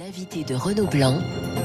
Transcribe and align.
L'invité 0.00 0.44
de 0.44 0.54
Renaud 0.54 0.86
Blanc 0.86 1.18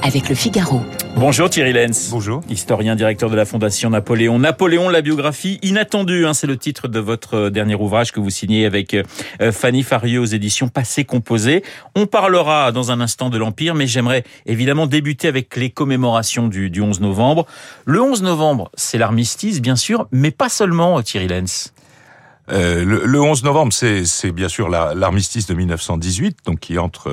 avec 0.04 0.28
le 0.28 0.36
Figaro. 0.36 0.82
Bonjour 1.16 1.50
Thierry 1.50 1.72
Lenz. 1.72 2.10
Bonjour. 2.12 2.42
Historien, 2.50 2.98
directeur 2.98 3.30
de 3.30 3.36
la 3.38 3.46
Fondation 3.46 3.90
Napoléon. 3.90 4.40
Napoléon, 4.40 4.90
la 4.90 5.02
biographie 5.02 5.58
inattendue, 5.62 6.26
hein, 6.26 6.34
c'est 6.34 6.46
le 6.46 6.58
titre 6.58 6.90
de 6.90 7.00
votre 7.00 7.36
euh, 7.36 7.50
dernier 7.50 7.76
ouvrage 7.76 8.12
que 8.12 8.20
vous 8.20 8.30
signez 8.30 8.66
avec 8.66 8.94
euh, 8.94 9.54
Fanny 9.54 9.84
Farieux 9.84 10.20
aux 10.20 10.26
éditions 10.26 10.68
Passé 10.68 11.06
Composé. 11.06 11.64
On 11.96 12.08
parlera 12.08 12.74
dans 12.74 12.92
un 12.92 13.00
instant 13.00 13.30
de 13.30 13.38
l'Empire, 13.38 13.74
mais 13.74 13.88
j'aimerais 13.88 14.26
évidemment 14.46 14.86
débuter 14.86 15.30
avec 15.30 15.56
les 15.56 15.70
commémorations 15.70 16.50
du, 16.50 16.70
du 16.70 16.82
11 16.82 17.00
novembre. 17.00 17.46
Le 17.86 18.02
11 18.02 18.22
novembre, 18.22 18.70
c'est 18.74 18.98
l'armistice, 18.98 19.62
bien 19.62 19.78
sûr, 19.78 20.10
mais 20.12 20.32
pas 20.32 20.50
seulement 20.50 21.02
Thierry 21.02 21.30
Lenz. 21.30 21.72
Euh, 22.52 22.86
le, 22.86 23.06
le, 23.06 23.22
11 23.22 23.44
novembre, 23.44 23.74
c'est 23.74 24.32
bien 24.32 24.50
sûr 24.50 24.70
l'armistice 24.70 25.48
de 25.48 25.54
1918, 25.56 26.38
donc 26.46 26.60
qui 26.60 26.78
entre 26.78 27.12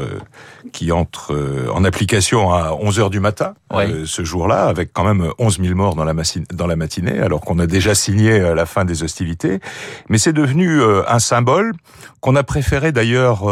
qui 0.72 0.92
entre 0.92 1.32
euh, 1.32 1.68
en 1.72 1.84
application 1.84 2.52
à 2.52 2.72
11 2.72 3.00
heures 3.00 3.10
du 3.10 3.20
matin 3.20 3.54
euh, 3.72 4.04
ce 4.06 4.24
jour-là, 4.24 4.64
avec 4.64 4.92
quand 4.92 5.04
même 5.04 5.32
11 5.38 5.60
000 5.60 5.74
morts 5.74 5.94
dans 5.94 6.04
la, 6.04 6.12
dans 6.52 6.66
la 6.66 6.76
matinée, 6.76 7.18
alors 7.18 7.40
qu'on 7.40 7.58
a 7.58 7.66
déjà 7.66 7.94
signé 7.94 8.38
la 8.54 8.66
fin 8.66 8.84
des 8.84 9.02
hostilités. 9.02 9.60
Mais 10.08 10.18
c'est 10.18 10.32
devenu 10.32 10.82
un 10.82 11.18
symbole 11.18 11.72
qu'on 12.22 12.36
a 12.36 12.42
préféré 12.42 12.92
d'ailleurs 12.92 13.42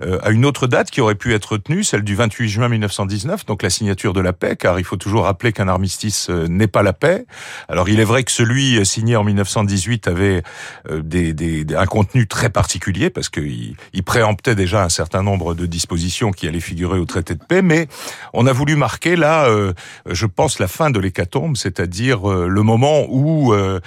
à 0.00 0.30
une 0.30 0.44
autre 0.44 0.66
date 0.66 0.90
qui 0.90 1.00
aurait 1.00 1.14
pu 1.14 1.34
être 1.34 1.56
tenue, 1.56 1.82
celle 1.82 2.02
du 2.02 2.14
28 2.14 2.48
juin 2.48 2.68
1919, 2.68 3.46
donc 3.46 3.62
la 3.62 3.70
signature 3.70 4.12
de 4.12 4.20
la 4.20 4.32
paix, 4.32 4.54
car 4.54 4.78
il 4.78 4.84
faut 4.84 4.96
toujours 4.96 5.24
rappeler 5.24 5.52
qu'un 5.52 5.66
armistice 5.66 6.28
n'est 6.28 6.66
pas 6.66 6.82
la 6.82 6.92
paix. 6.92 7.24
Alors 7.68 7.88
il 7.88 8.00
est 8.00 8.04
vrai 8.04 8.22
que 8.22 8.30
celui 8.30 8.84
signé 8.84 9.16
en 9.16 9.24
1918 9.24 10.08
avait 10.08 10.42
des, 10.90 11.32
des, 11.32 11.66
un 11.74 11.86
contenu 11.86 12.26
très 12.26 12.50
particulier 12.50 13.10
parce 13.10 13.28
qu'il 13.28 13.76
il 13.92 14.02
préemptait 14.02 14.54
déjà 14.54 14.84
un 14.84 14.88
certain 14.88 15.22
nombre 15.22 15.54
de 15.54 15.66
dispositions 15.66 16.30
qui 16.30 16.46
allaient 16.46 16.60
figurer 16.60 16.98
au 16.98 17.06
traité 17.06 17.34
de 17.34 17.42
paix, 17.42 17.62
mais 17.62 17.88
on 18.32 18.46
a 18.46 18.52
voulu 18.52 18.76
marquer 18.76 19.16
là, 19.16 19.46
euh, 19.46 19.72
je 20.08 20.26
pense, 20.26 20.58
la 20.58 20.68
fin 20.68 20.90
de 20.90 20.98
l'hécatombe, 20.98 21.56
c'est-à-dire 21.56 22.30
euh, 22.30 22.48
le 22.48 22.62
moment 22.62 23.06
où 23.08 23.52
euh, 23.52 23.80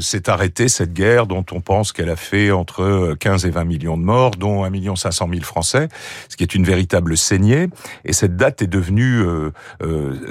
s'est 0.00 0.28
arrêtée 0.28 0.68
cette 0.68 0.92
guerre 0.92 1.26
dont 1.26 1.44
on 1.52 1.60
pense 1.60 1.92
qu'elle 1.92 2.10
a 2.10 2.16
fait 2.16 2.50
entre 2.50 3.14
15 3.18 3.45
et 3.45 3.45
20 3.50 3.64
millions 3.64 3.96
de 3.96 4.02
morts, 4.02 4.32
dont 4.32 4.64
1 4.64 4.70
million 4.70 4.96
500 4.96 5.28
000 5.30 5.42
Français, 5.42 5.88
ce 6.28 6.36
qui 6.36 6.42
est 6.42 6.54
une 6.54 6.64
véritable 6.64 7.16
saignée. 7.16 7.68
Et 8.04 8.12
cette 8.12 8.36
date 8.36 8.62
est 8.62 8.66
devenue 8.66 9.24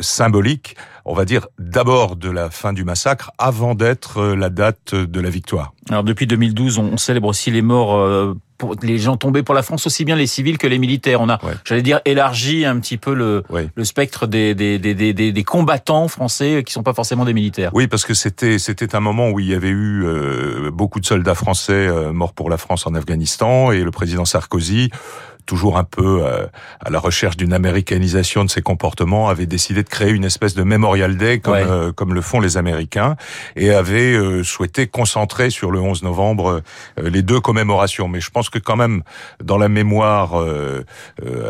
symbolique 0.02 0.76
on 1.06 1.14
va 1.14 1.26
dire, 1.26 1.48
d'abord 1.60 2.16
de 2.16 2.30
la 2.30 2.50
fin 2.50 2.74
du 2.74 2.84
massacre 2.84 3.32
avant 3.38 3.76
d'être 3.76 4.24
la 4.24 4.50
date 4.50 4.96
de 4.96 5.22
la 5.22 5.30
victoire. 5.30 5.75
Alors 5.90 6.04
depuis 6.04 6.26
2012, 6.26 6.80
on 6.80 6.98
célèbre 6.98 7.28
aussi 7.28 7.52
les 7.52 7.62
morts 7.62 7.96
euh, 7.96 8.34
pour 8.58 8.76
les 8.82 8.98
gens 8.98 9.18
tombés 9.18 9.44
pour 9.44 9.54
la 9.54 9.62
France, 9.62 9.86
aussi 9.86 10.04
bien 10.04 10.16
les 10.16 10.26
civils 10.26 10.58
que 10.58 10.66
les 10.66 10.80
militaires. 10.80 11.22
On 11.22 11.30
a, 11.30 11.44
ouais. 11.46 11.54
j'allais 11.64 11.84
dire, 11.84 12.00
élargi 12.06 12.66
un 12.66 12.80
petit 12.80 12.98
peu 12.98 13.14
le, 13.14 13.44
ouais. 13.50 13.70
le 13.76 13.84
spectre 13.84 14.26
des, 14.26 14.56
des, 14.56 14.80
des, 14.80 14.96
des, 14.96 15.14
des 15.32 15.44
combattants 15.44 16.08
français 16.08 16.64
qui 16.66 16.74
sont 16.74 16.82
pas 16.82 16.94
forcément 16.94 17.24
des 17.24 17.34
militaires. 17.34 17.70
Oui, 17.74 17.88
parce 17.88 18.04
que 18.04 18.16
c'était 18.16 18.58
c'était 18.58 18.96
un 18.96 19.00
moment 19.00 19.30
où 19.30 19.40
il 19.40 19.48
y 19.48 19.54
avait 19.54 19.70
eu 19.70 20.04
euh, 20.06 20.72
beaucoup 20.72 21.00
de 21.00 21.06
soldats 21.06 21.36
français 21.36 21.74
euh, 21.74 22.12
morts 22.12 22.34
pour 22.34 22.50
la 22.50 22.58
France 22.58 22.88
en 22.88 22.96
Afghanistan 22.96 23.72
et 23.72 23.84
le 23.84 23.92
président 23.92 24.26
Sarkozy 24.26 24.90
toujours 25.46 25.78
un 25.78 25.84
peu 25.84 26.26
euh, 26.26 26.48
à 26.84 26.90
la 26.90 27.00
recherche 27.00 27.38
d'une 27.38 27.54
américanisation 27.54 28.44
de 28.44 28.50
ses 28.50 28.62
comportements, 28.62 29.30
avait 29.30 29.46
décidé 29.46 29.84
de 29.84 29.90
créer 29.90 30.12
une 30.12 30.24
espèce 30.24 30.56
de 30.56 30.64
Memorial 30.64 31.18
Day 31.18 31.40
comme, 31.40 31.54
ouais. 31.54 31.66
euh, 31.68 31.92
comme 31.92 32.14
le 32.14 32.22
font 32.22 32.40
les 32.40 32.58
Américains 32.58 33.16
et 33.56 33.72
avait 33.72 34.14
euh, 34.14 34.44
souhaité 34.44 34.88
concentrer 34.88 35.50
sur 35.50 35.72
le 35.72 35.80
11 35.80 36.04
novembre 36.04 36.62
euh, 37.00 37.10
les 37.10 37.22
deux 37.22 37.40
commémorations. 37.40 38.08
Mais 38.08 38.20
je 38.20 38.30
pense 38.30 38.50
que 38.50 38.60
quand 38.60 38.76
même 38.76 39.04
dans 39.44 39.58
la 39.58 39.70
mémoire, 39.70 40.36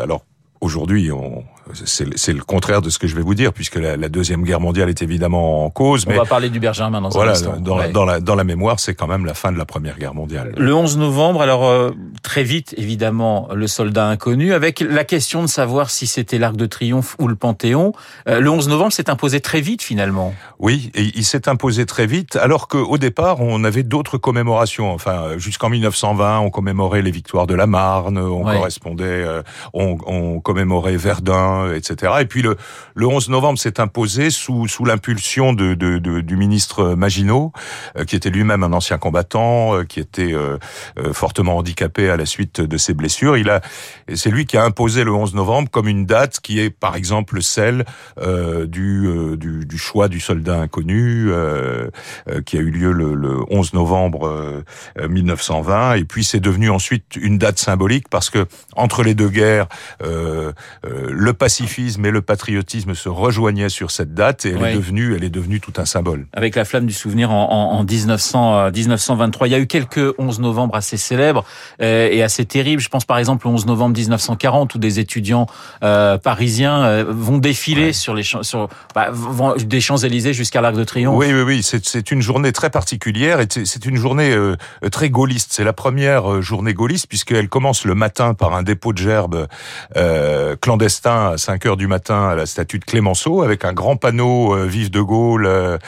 alors 0.02 0.24
aujourd'hui, 0.60 1.10
on, 1.10 1.44
c'est 1.72 2.32
le 2.32 2.42
contraire 2.42 2.82
de 2.82 2.90
ce 2.90 2.98
que 2.98 3.06
je 3.06 3.16
vais 3.16 3.22
vous 3.22 3.34
dire, 3.34 3.52
puisque 3.52 3.76
la, 3.76 3.96
la, 3.96 4.08
deuxième 4.08 4.42
guerre 4.44 4.60
mondiale 4.60 4.88
est 4.88 5.02
évidemment 5.02 5.64
en 5.64 5.70
cause. 5.70 6.04
On 6.06 6.10
mais 6.10 6.16
va 6.16 6.24
parler 6.24 6.48
du 6.48 6.60
Bergermin 6.60 7.00
dans 7.00 7.08
voilà, 7.08 7.32
un 7.32 7.34
instant. 7.34 7.56
Dans, 7.58 7.78
ouais. 7.78 7.90
dans, 7.90 8.04
la, 8.04 8.20
dans 8.20 8.34
la 8.34 8.44
mémoire, 8.44 8.78
c'est 8.78 8.94
quand 8.94 9.06
même 9.06 9.24
la 9.24 9.34
fin 9.34 9.52
de 9.52 9.58
la 9.58 9.64
première 9.64 9.98
guerre 9.98 10.14
mondiale. 10.14 10.52
Le 10.56 10.74
11 10.74 10.98
novembre, 10.98 11.42
alors 11.42 11.66
euh, 11.66 11.90
très 12.22 12.44
vite, 12.44 12.74
évidemment, 12.76 13.48
le 13.54 13.66
soldat 13.66 14.06
inconnu, 14.06 14.52
avec 14.52 14.80
la 14.80 15.04
question 15.04 15.42
de 15.42 15.48
savoir 15.48 15.90
si 15.90 16.06
c'était 16.06 16.38
l'Arc 16.38 16.56
de 16.56 16.66
Triomphe 16.66 17.16
ou 17.18 17.28
le 17.28 17.36
Panthéon. 17.36 17.92
Euh, 18.28 18.40
le 18.40 18.50
11 18.50 18.68
novembre 18.68 18.92
s'est 18.92 19.10
imposé 19.10 19.40
très 19.40 19.60
vite, 19.60 19.82
finalement. 19.82 20.34
Oui, 20.58 20.90
et 20.94 21.10
il 21.14 21.24
s'est 21.24 21.48
imposé 21.48 21.86
très 21.86 22.06
vite, 22.06 22.36
alors 22.36 22.68
qu'au 22.68 22.98
départ, 22.98 23.40
on 23.40 23.64
avait 23.64 23.82
d'autres 23.82 24.18
commémorations. 24.18 24.92
Enfin, 24.92 25.36
jusqu'en 25.38 25.68
1920, 25.68 26.40
on 26.40 26.50
commémorait 26.50 27.02
les 27.02 27.10
victoires 27.10 27.46
de 27.46 27.54
la 27.54 27.66
Marne, 27.66 28.18
on 28.18 28.46
ouais. 28.46 28.54
correspondait, 28.54 29.04
euh, 29.04 29.42
on, 29.74 29.98
on 30.06 30.40
commémorait 30.40 30.96
Verdun, 30.96 31.55
etc. 31.74 32.14
Et 32.20 32.26
puis 32.26 32.42
le, 32.42 32.56
le 32.94 33.06
11 33.06 33.28
novembre 33.28 33.58
s'est 33.58 33.80
imposé 33.80 34.30
sous, 34.30 34.68
sous 34.68 34.84
l'impulsion 34.84 35.52
de, 35.52 35.74
de, 35.74 35.98
de, 35.98 36.20
du 36.20 36.36
ministre 36.36 36.94
Maginot, 36.94 37.52
euh, 37.96 38.04
qui 38.04 38.16
était 38.16 38.30
lui-même 38.30 38.62
un 38.62 38.72
ancien 38.72 38.98
combattant, 38.98 39.74
euh, 39.74 39.84
qui 39.84 40.00
était 40.00 40.32
euh, 40.32 40.58
fortement 41.12 41.58
handicapé 41.58 42.08
à 42.10 42.16
la 42.16 42.26
suite 42.26 42.60
de 42.60 42.76
ses 42.76 42.94
blessures. 42.94 43.36
Il 43.36 43.50
a, 43.50 43.60
c'est 44.14 44.30
lui 44.30 44.46
qui 44.46 44.56
a 44.56 44.64
imposé 44.64 45.04
le 45.04 45.12
11 45.12 45.34
novembre 45.34 45.70
comme 45.70 45.88
une 45.88 46.06
date 46.06 46.40
qui 46.40 46.60
est, 46.60 46.70
par 46.70 46.96
exemple, 46.96 47.42
celle 47.42 47.84
du, 48.16 49.36
du, 49.36 49.66
du, 49.66 49.78
choix 49.78 50.08
du 50.08 50.20
soldat 50.20 50.58
inconnu, 50.60 51.30
qui 52.44 52.56
a 52.56 52.60
eu 52.60 52.70
lieu 52.70 52.92
le, 52.92 53.14
le 53.14 53.40
11 53.50 53.74
novembre 53.74 54.62
1920. 55.08 55.94
Et 55.94 56.04
puis 56.04 56.24
c'est 56.24 56.40
devenu 56.40 56.70
ensuite 56.70 57.16
une 57.16 57.38
date 57.38 57.58
symbolique 57.58 58.08
parce 58.08 58.30
que 58.30 58.46
entre 58.74 59.02
les 59.02 59.14
deux 59.14 59.28
guerres, 59.28 59.68
le 60.02 61.32
pacifisme 61.46 62.04
et 62.04 62.10
le 62.10 62.22
patriotisme 62.22 62.96
se 62.96 63.08
rejoignaient 63.08 63.68
sur 63.68 63.92
cette 63.92 64.14
date 64.14 64.46
et 64.46 64.50
elle 64.50 64.64
est 64.64 64.74
devenue, 64.74 65.14
elle 65.14 65.22
est 65.22 65.30
devenue 65.30 65.60
tout 65.60 65.74
un 65.76 65.84
symbole. 65.84 66.26
Avec 66.32 66.56
la 66.56 66.64
flamme 66.64 66.86
du 66.86 66.92
souvenir 66.92 67.30
en, 67.30 67.52
en, 67.52 67.78
en 67.78 67.84
1900, 67.84 68.58
euh, 68.58 68.70
1923, 68.72 69.46
il 69.46 69.50
y 69.52 69.54
a 69.54 69.60
eu 69.60 69.68
quelques 69.68 70.12
11 70.18 70.40
novembre 70.40 70.74
assez 70.74 70.96
célèbres 70.96 71.44
euh, 71.80 72.08
et 72.10 72.24
assez 72.24 72.44
terribles. 72.46 72.82
Je 72.82 72.88
pense 72.88 73.04
par 73.04 73.18
exemple 73.18 73.46
au 73.46 73.52
11 73.52 73.66
novembre 73.66 73.96
1940 73.96 74.74
où 74.74 74.78
des 74.78 74.98
étudiants 74.98 75.46
euh, 75.84 76.18
parisiens 76.18 76.82
euh, 76.82 77.04
vont 77.08 77.38
défiler 77.38 77.86
ouais. 77.86 77.92
sur 77.92 78.12
les 78.12 78.24
sur 78.24 78.68
bah, 78.92 79.10
vont, 79.12 79.54
des 79.54 79.80
Champs 79.80 79.98
Élysées 79.98 80.32
jusqu'à 80.32 80.60
l'Arc 80.60 80.74
de 80.74 80.82
Triomphe. 80.82 81.16
Oui, 81.16 81.32
oui, 81.32 81.42
oui. 81.42 81.62
C'est 81.62 82.10
une 82.10 82.22
journée 82.22 82.50
très 82.50 82.70
particulière 82.70 83.38
et 83.38 83.46
c'est 83.48 83.86
une 83.86 83.96
journée 83.96 84.34
très 84.90 85.10
gaulliste. 85.10 85.52
C'est 85.52 85.64
la 85.64 85.72
première 85.72 86.42
journée 86.42 86.74
gaulliste 86.74 87.06
puisqu'elle 87.06 87.48
commence 87.48 87.84
le 87.84 87.94
matin 87.94 88.34
par 88.34 88.52
un 88.52 88.64
dépôt 88.64 88.92
de 88.92 88.98
gerbes 88.98 89.46
euh, 89.96 90.56
clandestin 90.60 91.35
à 91.36 91.38
5 91.38 91.66
heures 91.66 91.76
du 91.76 91.86
matin 91.86 92.28
à 92.28 92.34
la 92.34 92.46
statue 92.46 92.78
de 92.78 92.86
Clémenceau 92.86 93.42
avec 93.42 93.66
un 93.66 93.74
grand 93.74 93.96
panneau 93.96 94.56
euh, 94.56 94.64
vive 94.64 94.90
de 94.90 95.02
Gaulle 95.02 95.46
euh, 95.46 95.78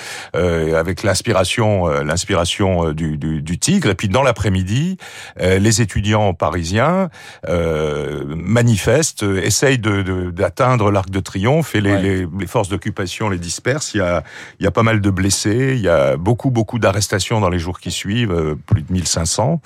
avec 0.79 1.03
l'inspiration 1.03 1.89
euh, 1.89 2.03
l'inspiration 2.05 2.93
du, 2.93 3.17
du, 3.17 3.41
du, 3.41 3.59
tigre. 3.59 3.89
Et 3.89 3.95
puis 3.95 4.09
dans 4.09 4.23
l'après-midi 4.23 4.99
les 5.41 5.81
étudiants 5.81 6.35
parisiens 6.35 7.09
euh, 7.49 8.25
manifestent 8.29 9.23
essayent 9.23 9.79
d'atteindre 9.79 10.85
de, 10.85 10.91
de, 10.91 10.95
l'arc 10.95 11.09
de 11.09 11.21
triomphe 11.21 11.75
et 11.75 11.81
les, 11.81 11.93
ouais. 11.93 12.03
les, 12.03 12.27
les 12.39 12.47
forces 12.47 12.69
d'occupation 12.69 13.31
les 13.31 13.39
dispersent. 13.39 13.95
Il 13.95 13.99
y 13.99 14.03
a 14.03 14.23
il 14.61 14.65
y 14.65 14.67
a 14.67 14.71
pas 14.71 14.83
mal 14.83 15.01
de 15.01 15.11
blessés 15.11 15.75
il 15.77 15.81
y 15.81 15.89
a 15.89 16.19
beaucoup 16.19 16.51
beaucoup 16.51 16.79
d'arrestations 16.79 17.41
dans 17.41 17.49
les 17.49 17.59
jours 17.59 17.81
qui 17.81 17.91
suivent 17.91 18.57
plus 18.67 18.83
de 18.83 18.93
1500 18.93 19.63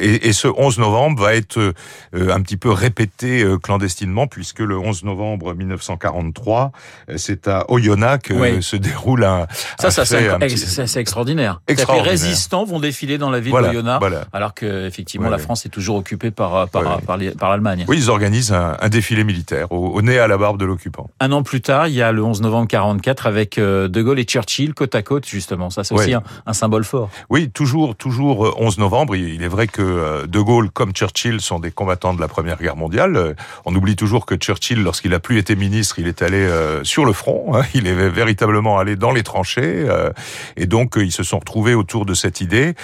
et, 0.00 0.28
et, 0.28 0.32
ce 0.32 0.48
11 0.48 0.78
novembre 0.78 1.22
va 1.22 1.34
être 1.34 1.74
un 2.14 2.40
petit 2.40 2.56
peu 2.56 2.70
répété 2.70 3.44
clandestinement 3.62 4.26
puisque 4.26 4.60
le 4.60 4.77
11 4.78 5.04
novembre 5.04 5.54
1943, 5.54 6.72
c'est 7.16 7.48
à 7.48 7.70
Oyonnax 7.70 8.28
que 8.28 8.34
oui. 8.34 8.62
se 8.62 8.76
déroule 8.76 9.24
un. 9.24 9.46
Ça, 9.78 9.88
un 9.88 9.90
ça 9.90 10.04
fait, 10.04 10.30
c'est 10.56 10.84
petit... 10.84 10.98
extraordinaire. 10.98 11.60
extraordinaire. 11.68 12.04
Les 12.04 12.10
résistants 12.10 12.64
vont 12.64 12.80
défiler 12.80 13.18
dans 13.18 13.30
la 13.30 13.40
ville 13.40 13.50
voilà, 13.50 13.68
d'Oyonnax, 13.68 14.00
voilà. 14.00 14.24
alors 14.32 14.54
que 14.54 14.86
effectivement 14.86 15.30
la 15.30 15.38
France 15.38 15.66
est 15.66 15.70
toujours 15.70 15.96
occupée 15.96 16.30
par 16.30 16.68
par, 16.68 17.00
par, 17.02 17.16
l'Allemagne. 17.50 17.84
Oui, 17.88 17.98
ils 17.98 18.10
organisent 18.10 18.52
un, 18.52 18.76
un 18.80 18.88
défilé 18.88 19.24
militaire 19.24 19.70
au, 19.72 19.88
au, 19.88 20.02
nez 20.02 20.18
à 20.18 20.26
la 20.26 20.38
barbe 20.38 20.58
de 20.58 20.64
l'occupant. 20.64 21.10
Un 21.20 21.32
an 21.32 21.42
plus 21.42 21.60
tard, 21.60 21.88
il 21.88 21.94
y 21.94 22.02
a 22.02 22.12
le 22.12 22.22
11 22.22 22.42
novembre 22.42 22.68
44 22.68 23.26
avec 23.26 23.58
euh, 23.58 23.88
De 23.88 24.02
Gaulle 24.02 24.18
et 24.18 24.24
Churchill 24.24 24.74
côte 24.74 24.94
à 24.94 25.02
côte 25.02 25.26
justement. 25.26 25.70
Ça, 25.70 25.84
c'est 25.84 25.94
aussi 25.94 26.14
un, 26.14 26.22
un, 26.46 26.52
symbole 26.52 26.84
fort. 26.84 27.10
Oui, 27.30 27.50
toujours, 27.50 27.96
toujours 27.96 28.54
11 28.60 28.78
novembre. 28.78 29.16
Il 29.16 29.42
est 29.42 29.48
vrai 29.48 29.66
que 29.66 30.26
De 30.26 30.40
Gaulle 30.40 30.70
comme 30.70 30.92
Churchill 30.92 31.40
sont 31.40 31.58
des 31.58 31.70
combattants 31.70 32.14
de 32.14 32.20
la 32.20 32.28
Première 32.28 32.58
Guerre 32.58 32.76
mondiale. 32.76 33.36
On 33.64 33.74
oublie 33.74 33.96
toujours 33.96 34.26
que 34.26 34.34
Churchill 34.34 34.67
Lorsqu'il 34.74 35.14
a 35.14 35.20
plus 35.20 35.38
été 35.38 35.56
ministre, 35.56 35.98
il 35.98 36.06
est 36.06 36.22
allé 36.22 36.38
euh, 36.38 36.84
sur 36.84 37.04
le 37.04 37.12
front. 37.12 37.54
Hein. 37.54 37.62
il 37.74 37.86
est 37.86 37.94
véritablement 37.94 38.78
allé 38.78 38.96
dans 38.96 39.12
les 39.12 39.22
tranchées. 39.22 39.84
Euh, 39.88 40.10
et 40.56 40.66
donc, 40.66 40.94
ils 40.96 41.12
se 41.12 41.22
sont 41.22 41.38
retrouvés 41.38 41.74
autour 41.74 42.06
de 42.06 42.14
cette 42.14 42.40
idée 42.40 42.74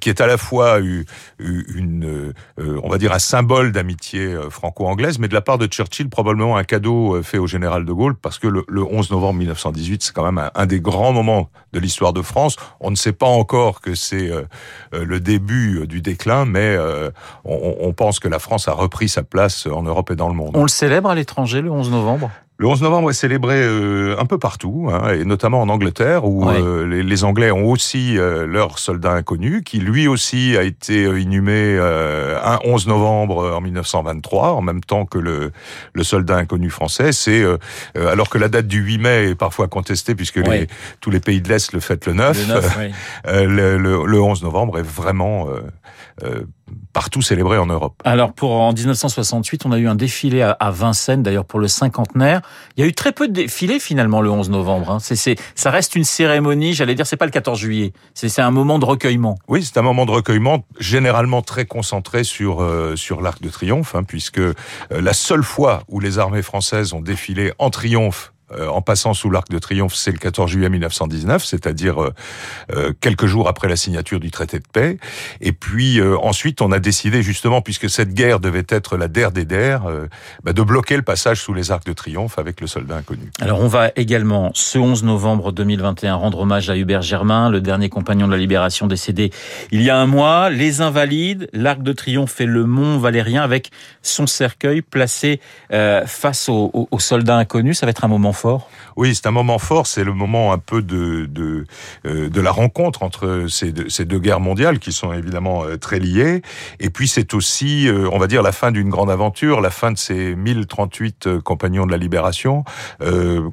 qui 0.00 0.08
est 0.08 0.20
à 0.20 0.26
la 0.26 0.36
fois 0.36 0.78
une, 1.38 2.32
on 2.58 2.88
va 2.88 2.98
dire, 2.98 3.12
un 3.12 3.18
symbole 3.18 3.72
d'amitié 3.72 4.36
franco-anglaise, 4.50 5.18
mais 5.18 5.28
de 5.28 5.34
la 5.34 5.40
part 5.40 5.58
de 5.58 5.66
Churchill, 5.66 6.08
probablement 6.08 6.56
un 6.56 6.64
cadeau 6.64 7.22
fait 7.22 7.38
au 7.38 7.46
général 7.46 7.84
de 7.84 7.92
Gaulle, 7.92 8.14
parce 8.14 8.38
que 8.38 8.46
le, 8.46 8.64
11 8.68 9.10
novembre 9.10 9.38
1918, 9.38 10.02
c'est 10.02 10.14
quand 10.14 10.30
même 10.30 10.50
un, 10.54 10.66
des 10.66 10.80
grands 10.80 11.12
moments 11.12 11.50
de 11.72 11.80
l'histoire 11.80 12.12
de 12.12 12.22
France. 12.22 12.56
On 12.80 12.90
ne 12.90 12.96
sait 12.96 13.12
pas 13.12 13.26
encore 13.26 13.80
que 13.80 13.94
c'est 13.94 14.30
le 14.92 15.20
début 15.20 15.86
du 15.86 16.00
déclin, 16.00 16.44
mais 16.44 16.76
on, 17.44 17.92
pense 17.92 18.20
que 18.20 18.28
la 18.28 18.38
France 18.38 18.68
a 18.68 18.72
repris 18.72 19.08
sa 19.08 19.22
place 19.22 19.66
en 19.66 19.82
Europe 19.82 20.10
et 20.10 20.16
dans 20.16 20.28
le 20.28 20.34
monde. 20.34 20.52
On 20.54 20.62
le 20.62 20.68
célèbre 20.68 21.10
à 21.10 21.14
l'étranger 21.18 21.60
le 21.60 21.70
11 21.70 21.90
novembre 21.90 22.30
le 22.60 22.66
11 22.66 22.82
novembre 22.82 23.10
est 23.10 23.14
célébré 23.14 23.62
euh, 23.62 24.16
un 24.18 24.26
peu 24.26 24.36
partout, 24.36 24.90
hein, 24.92 25.12
et 25.12 25.24
notamment 25.24 25.62
en 25.62 25.68
Angleterre, 25.68 26.24
où 26.24 26.50
euh, 26.50 26.84
les, 26.86 27.22
Anglais 27.22 27.52
ont 27.52 27.66
aussi 27.66 28.18
euh, 28.18 28.48
leur 28.48 28.80
soldat 28.80 29.12
inconnu, 29.12 29.62
qui 29.62 29.78
lui 29.78 30.08
aussi 30.08 30.56
a 30.56 30.64
été 30.64 31.04
inhumé 31.04 31.78
un 31.78 32.58
11 32.64 32.88
novembre 32.88 33.52
en 33.56 33.60
1923, 33.60 34.54
en 34.54 34.60
même 34.60 34.80
temps 34.80 35.06
que 35.06 35.18
le, 35.18 35.52
le 35.92 36.02
soldat 36.02 36.36
inconnu 36.36 36.68
français. 36.68 37.12
C'est 37.12 37.44
alors 37.94 38.28
que 38.28 38.38
la 38.38 38.48
date 38.48 38.66
du 38.66 38.80
8 38.80 38.98
mai 38.98 39.30
est 39.30 39.34
parfois 39.36 39.68
contestée, 39.68 40.16
puisque 40.16 40.36
les, 40.36 40.66
tous 41.00 41.10
les 41.10 41.20
pays 41.20 41.40
de 41.40 41.48
l'Est 41.48 41.72
le 41.72 41.80
fêtent 41.80 42.06
le 42.06 42.14
9. 42.14 42.38
Le, 43.28 43.76
le, 43.78 44.04
le, 44.04 44.20
11 44.20 44.42
novembre 44.42 44.78
est 44.78 44.82
vraiment 44.82 45.48
partout 46.92 47.22
célébré 47.22 47.58
en 47.58 47.66
Europe. 47.66 47.94
Alors 48.04 48.32
pour 48.32 48.52
en 48.52 48.72
1968, 48.72 49.66
on 49.66 49.72
a 49.72 49.78
eu 49.78 49.88
un 49.88 49.94
défilé 49.94 50.42
à, 50.42 50.70
Vincennes, 50.70 51.22
d'ailleurs 51.22 51.44
pour 51.44 51.60
le 51.60 51.68
cinquantenaire. 51.68 52.42
Il 52.76 52.80
y 52.82 52.84
a 52.84 52.86
eu 52.86 52.92
très 52.92 53.12
peu 53.12 53.28
de 53.28 53.32
défilés 53.32 53.80
finalement 53.80 54.20
le 54.20 54.30
11 54.30 54.50
novembre. 54.50 54.90
Hein. 54.90 54.98
C'est, 55.00 55.36
ça 55.54 55.70
reste 55.70 55.94
une 55.94 56.04
cérémonie, 56.04 56.74
j'allais 56.74 56.94
dire, 56.94 57.06
c'est 57.06 57.16
pas 57.16 57.24
le 57.24 57.30
14 57.30 57.58
juillet. 57.58 57.92
C'est, 58.14 58.38
un 58.40 58.50
moment 58.50 58.78
de 58.78 58.84
recueillement. 58.84 59.38
Oui, 59.48 59.64
c'est 59.64 59.78
un 59.78 59.82
moment 59.82 60.06
de 60.06 60.10
recueillement, 60.10 60.64
généralement 60.78 61.42
très 61.42 61.64
concentré 61.64 62.24
sur 62.24 62.62
euh, 62.62 62.94
sur 62.96 63.20
l'Arc 63.20 63.42
de 63.42 63.48
Triomphe, 63.48 63.94
hein, 63.94 64.04
puisque 64.04 64.38
euh, 64.38 64.54
la 64.90 65.12
seule 65.12 65.42
fois 65.42 65.82
où 65.88 66.00
les 66.00 66.18
armées 66.18 66.42
françaises 66.42 66.92
ont 66.92 67.00
défilé 67.00 67.52
en 67.58 67.70
triomphe 67.70 68.32
en 68.50 68.82
passant 68.82 69.14
sous 69.14 69.30
l'Arc 69.30 69.50
de 69.50 69.58
Triomphe, 69.58 69.94
c'est 69.94 70.10
le 70.10 70.18
14 70.18 70.50
juillet 70.50 70.68
1919, 70.70 71.44
c'est-à-dire 71.44 72.02
euh, 72.02 72.14
euh, 72.72 72.92
quelques 73.00 73.26
jours 73.26 73.48
après 73.48 73.68
la 73.68 73.76
signature 73.76 74.20
du 74.20 74.30
traité 74.30 74.58
de 74.58 74.64
paix. 74.72 74.98
Et 75.40 75.52
puis 75.52 76.00
ensuite, 76.22 76.60
on 76.60 76.72
a 76.72 76.78
décidé 76.78 77.22
justement, 77.22 77.60
puisque 77.60 77.90
cette 77.90 78.14
guerre 78.14 78.40
devait 78.40 78.66
être 78.68 78.96
la 78.96 79.08
der 79.08 79.32
des 79.32 79.44
der, 79.44 79.82
bah, 80.42 80.52
de 80.52 80.62
bloquer 80.62 80.96
le 80.96 81.02
passage 81.02 81.40
sous 81.40 81.54
les 81.54 81.70
Arcs 81.70 81.86
de 81.86 81.92
Triomphe 81.92 82.38
avec 82.38 82.60
le 82.60 82.66
soldat 82.66 82.96
inconnu. 82.96 83.30
Alors 83.40 83.60
on 83.60 83.68
va 83.68 83.90
également, 83.96 84.50
ce 84.54 84.78
11 84.78 85.04
novembre 85.04 85.52
2021, 85.52 86.14
rendre 86.14 86.40
hommage 86.40 86.70
à 86.70 86.76
Hubert 86.76 87.02
Germain, 87.02 87.50
le 87.50 87.60
dernier 87.60 87.88
compagnon 87.88 88.26
de 88.26 88.32
la 88.32 88.38
Libération 88.38 88.86
décédé 88.86 89.30
il 89.70 89.82
y 89.82 89.90
a 89.90 89.98
un 89.98 90.06
mois. 90.06 90.50
Les 90.50 90.80
Invalides, 90.80 91.48
l'Arc 91.52 91.82
de 91.82 91.92
Triomphe 91.92 92.40
et 92.40 92.46
le 92.46 92.64
Mont 92.64 92.98
Valérien 92.98 93.42
avec 93.42 93.70
son 94.02 94.26
cercueil 94.26 94.82
placé 94.82 95.40
face 95.70 96.48
aux 96.48 96.88
au 96.90 96.98
soldats 96.98 97.36
inconnus. 97.36 97.78
Ça 97.78 97.86
va 97.86 97.90
être 97.90 98.04
un 98.04 98.08
moment 98.08 98.32
fort 98.38 98.70
Oui, 98.96 99.14
c'est 99.14 99.26
un 99.26 99.32
moment 99.32 99.58
fort. 99.58 99.86
C'est 99.86 100.04
le 100.04 100.14
moment 100.14 100.52
un 100.52 100.58
peu 100.58 100.80
de 100.80 101.26
de, 101.26 101.66
euh, 102.06 102.28
de 102.28 102.40
la 102.40 102.50
rencontre 102.50 103.02
entre 103.02 103.46
ces 103.48 103.72
deux, 103.72 103.88
ces 103.88 104.04
deux 104.04 104.18
guerres 104.18 104.40
mondiales 104.40 104.78
qui 104.78 104.92
sont 104.92 105.12
évidemment 105.12 105.64
euh, 105.64 105.76
très 105.76 105.98
liées. 105.98 106.42
Et 106.80 106.90
puis 106.90 107.08
c'est 107.08 107.34
aussi, 107.34 107.88
euh, 107.88 108.08
on 108.12 108.18
va 108.18 108.26
dire, 108.26 108.42
la 108.42 108.52
fin 108.52 108.70
d'une 108.70 108.88
grande 108.88 109.10
aventure, 109.10 109.60
la 109.60 109.70
fin 109.70 109.92
de 109.92 109.98
ces 109.98 110.34
1038 110.34 111.40
compagnons 111.40 111.86
de 111.86 111.90
la 111.90 111.96
libération. 111.96 112.64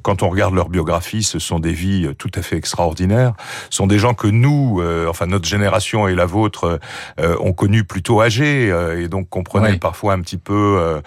quand 0.02 0.22
on 0.22 0.28
regarde 0.30 0.54
leur 0.54 0.68
biographie, 0.68 1.22
ce 1.22 1.38
sont 1.38 1.58
des 1.58 1.72
vies 1.72 2.14
tout 2.16 2.30
à 2.34 2.42
fait 2.42 2.56
extraordinaires. 2.56 3.34
Ce 3.70 3.78
sont 3.78 3.86
des 3.86 3.98
gens 3.98 4.14
que 4.14 4.28
nous, 4.28 4.82
enfin 5.08 5.26
notre 5.26 5.46
génération 5.46 6.06
et 6.08 6.14
la 6.14 6.26
vôtre, 6.26 6.78
ont 7.18 7.52
connus 7.52 7.84
plutôt 7.84 8.22
âgés 8.22 8.68
et 8.98 9.08
donc 9.08 9.28
comprenaient 9.28 9.78
parfois 9.78 10.12
un 10.12 10.20
petit 10.20 10.38
peu 10.38 11.00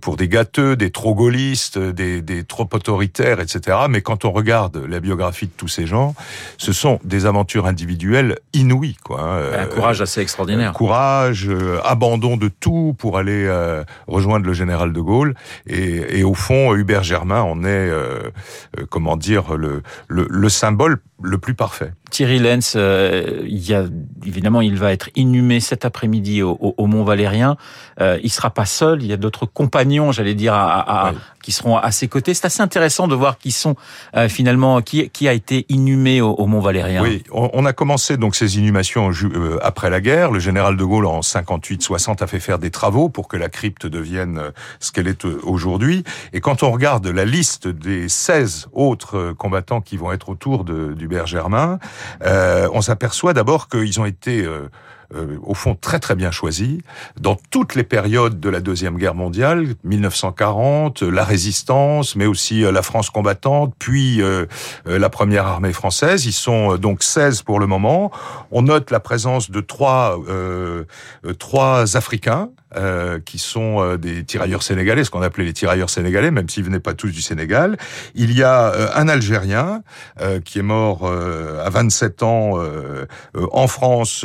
pour 0.00 0.16
des 0.16 0.28
gâteux, 0.28 0.76
des 0.76 0.90
trop 0.90 1.14
gaullistes, 1.14 1.78
des, 1.78 2.22
des 2.22 2.44
trop 2.44 2.68
autoritaires 2.72 3.15
etc. 3.20 3.78
Mais 3.88 4.02
quand 4.02 4.24
on 4.24 4.32
regarde 4.32 4.76
la 4.76 5.00
biographie 5.00 5.46
de 5.46 5.52
tous 5.56 5.68
ces 5.68 5.86
gens, 5.86 6.14
ce 6.58 6.72
sont 6.72 6.98
des 7.04 7.26
aventures 7.26 7.66
individuelles 7.66 8.38
inouïes. 8.52 8.96
Quoi, 9.02 9.20
hein. 9.20 9.52
Un 9.58 9.66
courage 9.66 10.00
assez 10.00 10.20
extraordinaire. 10.20 10.72
courage, 10.72 11.48
euh, 11.48 11.80
abandon 11.84 12.36
de 12.36 12.48
tout 12.48 12.94
pour 12.98 13.18
aller 13.18 13.46
euh, 13.46 13.84
rejoindre 14.06 14.46
le 14.46 14.52
général 14.52 14.92
de 14.92 15.00
Gaulle. 15.00 15.34
Et, 15.66 16.18
et, 16.18 16.24
au 16.24 16.34
fond, 16.34 16.74
Hubert 16.74 17.02
Germain 17.02 17.42
en 17.42 17.64
est, 17.64 17.68
euh, 17.68 18.30
comment 18.90 19.16
dire, 19.16 19.54
le, 19.56 19.82
le, 20.08 20.26
le 20.28 20.48
symbole 20.48 20.98
le 21.22 21.38
plus 21.38 21.54
parfait. 21.54 21.92
Thierry 22.16 22.38
Lenz, 22.38 22.72
euh, 22.76 23.42
il 23.46 23.68
y 23.68 23.74
a, 23.74 23.84
évidemment, 24.24 24.62
il 24.62 24.78
va 24.78 24.90
être 24.90 25.10
inhumé 25.16 25.60
cet 25.60 25.84
après-midi 25.84 26.42
au, 26.42 26.56
au, 26.58 26.86
Mont 26.86 27.04
Valérien. 27.04 27.58
Euh, 28.00 28.18
il 28.22 28.30
sera 28.30 28.48
pas 28.48 28.64
seul. 28.64 29.02
Il 29.02 29.08
y 29.08 29.12
a 29.12 29.18
d'autres 29.18 29.44
compagnons, 29.44 30.12
j'allais 30.12 30.32
dire, 30.32 30.54
à, 30.54 31.08
à, 31.08 31.12
qui 31.46 31.52
seront 31.52 31.76
à 31.76 31.92
ses 31.92 32.08
côtés. 32.08 32.34
C'est 32.34 32.46
assez 32.46 32.60
intéressant 32.60 33.06
de 33.06 33.14
voir 33.14 33.38
qui 33.38 33.52
sont 33.52 33.76
euh, 34.16 34.28
finalement 34.28 34.82
qui, 34.82 35.08
qui 35.10 35.28
a 35.28 35.32
été 35.32 35.64
inhumé 35.68 36.20
au, 36.20 36.32
au 36.32 36.46
Mont 36.48 36.58
Valérien. 36.58 37.00
Oui, 37.04 37.22
on, 37.30 37.64
a 37.64 37.72
commencé 37.72 38.16
donc 38.16 38.34
ces 38.34 38.58
inhumations 38.58 39.12
euh, 39.12 39.60
après 39.62 39.88
la 39.88 40.00
guerre. 40.00 40.32
Le 40.32 40.40
général 40.40 40.76
de 40.76 40.82
Gaulle 40.82 41.06
en 41.06 41.20
58-60 41.20 42.20
a 42.20 42.26
fait 42.26 42.40
faire 42.40 42.58
des 42.58 42.72
travaux 42.72 43.08
pour 43.08 43.28
que 43.28 43.36
la 43.36 43.48
crypte 43.48 43.86
devienne 43.86 44.38
euh, 44.38 44.50
ce 44.80 44.90
qu'elle 44.90 45.06
est 45.06 45.24
aujourd'hui. 45.24 46.02
Et 46.32 46.40
quand 46.40 46.64
on 46.64 46.72
regarde 46.72 47.06
la 47.06 47.24
liste 47.24 47.68
des 47.68 48.08
16 48.08 48.66
autres 48.72 49.32
combattants 49.38 49.80
qui 49.80 49.96
vont 49.96 50.10
être 50.10 50.30
autour 50.30 50.64
de, 50.64 50.94
du 50.94 51.08
Germain, 51.26 51.78
euh, 52.24 52.68
on 52.72 52.80
s'aperçoit 52.80 53.32
d'abord 53.32 53.68
qu'ils 53.68 54.00
ont 54.00 54.04
été 54.04 54.42
euh, 54.42 54.68
euh, 55.14 55.38
au 55.42 55.54
fond 55.54 55.76
très 55.80 56.00
très 56.00 56.16
bien 56.16 56.32
choisi 56.32 56.82
dans 57.20 57.36
toutes 57.50 57.74
les 57.76 57.84
périodes 57.84 58.40
de 58.40 58.48
la 58.48 58.60
deuxième 58.60 58.96
guerre 58.96 59.14
mondiale, 59.14 59.74
1940, 59.84 61.02
la 61.02 61.24
résistance, 61.24 62.16
mais 62.16 62.26
aussi 62.26 62.62
la 62.62 62.82
France 62.82 63.10
combattante, 63.10 63.74
puis 63.78 64.20
la 64.84 65.08
première 65.08 65.46
armée 65.46 65.72
française. 65.72 66.26
Ils 66.26 66.32
sont 66.32 66.76
donc 66.76 67.04
16 67.04 67.42
pour 67.42 67.60
le 67.60 67.66
moment. 67.68 68.10
On 68.50 68.62
note 68.62 68.90
la 68.90 68.98
présence 68.98 69.50
de 69.50 69.60
trois 69.60 70.18
trois 71.38 71.96
Africains 71.96 72.50
euh, 72.74 73.20
qui 73.24 73.38
sont 73.38 73.80
euh, 73.80 73.96
des 73.96 74.24
tirailleurs 74.24 74.64
sénégalais, 74.64 75.04
ce 75.04 75.10
qu'on 75.12 75.22
appelait 75.22 75.44
les 75.44 75.52
tirailleurs 75.52 75.88
sénégalais, 75.88 76.32
même 76.32 76.48
s'ils 76.48 76.64
venaient 76.64 76.80
pas 76.80 76.94
tous 76.94 77.10
du 77.10 77.22
Sénégal. 77.22 77.76
Il 78.16 78.36
y 78.36 78.42
a 78.42 78.72
euh, 78.74 78.88
un 78.96 79.06
Algérien 79.06 79.84
qui 80.44 80.58
est 80.58 80.62
mort 80.62 81.06
à 81.06 81.70
27 81.70 82.22
ans 82.22 82.58
en 83.52 83.66
France, 83.68 84.24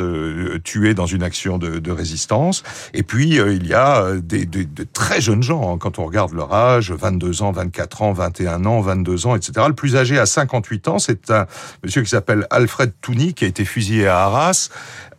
tué 0.64 0.94
dans 0.94 1.06
une 1.06 1.22
action 1.22 1.58
de, 1.58 1.78
de 1.78 1.90
résistance. 1.90 2.62
Et 2.94 3.02
puis 3.02 3.36
il 3.36 3.66
y 3.66 3.74
a 3.74 4.12
des, 4.16 4.44
des, 4.44 4.64
de 4.64 4.84
très 4.84 5.20
jeunes 5.20 5.42
gens, 5.42 5.74
hein, 5.74 5.78
quand 5.78 5.98
on 5.98 6.06
regarde 6.06 6.32
leur 6.32 6.52
âge, 6.52 6.90
22 6.90 7.42
ans, 7.42 7.52
24 7.52 8.02
ans, 8.02 8.12
21 8.12 8.64
ans, 8.64 8.80
22 8.80 9.26
ans, 9.26 9.36
etc. 9.36 9.66
Le 9.68 9.74
plus 9.74 9.96
âgé 9.96 10.18
à 10.18 10.26
58 10.26 10.88
ans, 10.88 10.98
c'est 10.98 11.30
un 11.30 11.46
monsieur 11.84 12.02
qui 12.02 12.10
s'appelle 12.10 12.46
Alfred 12.50 12.92
Touni, 13.00 13.34
qui 13.34 13.44
a 13.44 13.48
été 13.48 13.64
fusillé 13.64 14.06
à 14.06 14.20
Arras. 14.20 14.70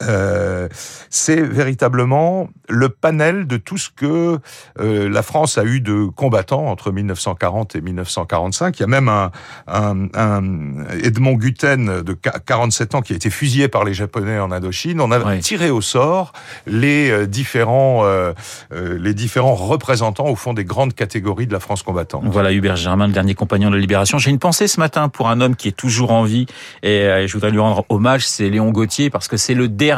Euh, 0.08 0.68
c'est 1.10 1.42
véritablement 1.42 2.50
le 2.70 2.90
panel 2.90 3.48
de 3.48 3.58
tout 3.58 3.78
ce 3.78 3.90
que 3.90 4.40
euh, 4.80 5.10
la 5.10 5.24
France 5.24 5.58
a 5.58 5.64
eu 5.64 5.82
de 5.82 6.06
combattants 6.06 6.68
entre 6.68 6.92
1940 6.92 7.76
et 7.76 7.82
1945. 7.82 8.80
Il 8.80 8.82
y 8.82 8.84
a 8.84 8.88
même 8.88 9.10
un, 9.10 9.32
un, 9.68 10.08
un 10.14 10.90
Edmond 11.04 11.36
Gutten 11.36 12.02
de 12.02 12.14
47 12.14 12.96
ans 12.96 13.02
qui 13.02 13.14
a 13.14 13.16
été 13.16 13.30
fusillé 13.30 13.68
par 13.68 13.84
les 13.84 13.94
Japonais 13.94 14.40
en 14.40 14.52
Indochine. 14.52 15.02
On 15.02 15.12
a 15.12 15.38
tiré 15.38 15.70
au 15.70 15.82
sort 15.82 16.34
les 16.66 17.10
euh, 17.10 17.28
différents 17.28 18.02
euh, 18.04 18.34
les 18.72 19.14
différents 19.14 19.56
représentants 19.56 20.28
au 20.28 20.36
fond 20.36 20.54
des 20.54 20.66
grandes 20.66 20.94
catégories 20.94 21.48
de 21.48 21.54
la 21.54 21.60
France 21.60 21.84
combattante. 21.84 22.24
Voilà 22.26 22.52
Hubert 22.52 22.76
Germain, 22.76 23.08
le 23.08 23.14
dernier 23.14 23.36
compagnon 23.36 23.70
de 23.70 23.76
la 23.76 23.82
Libération. 23.82 24.18
J'ai 24.18 24.32
une 24.32 24.40
pensée 24.40 24.68
ce 24.68 24.80
matin 24.80 25.10
pour 25.10 25.30
un 25.30 25.42
homme 25.42 25.56
qui 25.56 25.68
est 25.68 25.78
toujours 25.78 26.12
en 26.12 26.24
vie 26.24 26.46
et 26.82 27.26
je 27.28 27.34
voudrais 27.34 27.52
lui 27.52 27.60
rendre 27.60 27.86
hommage. 27.90 28.28
C'est 28.28 28.50
Léon 28.50 28.72
Gauthier 28.72 29.10
parce 29.10 29.28
que 29.28 29.38
c'est 29.38 29.54
le 29.54 29.68
dernier 29.68 29.93